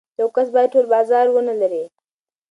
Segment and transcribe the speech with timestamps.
[0.19, 1.83] یو کس باید ټول بازار ونلري.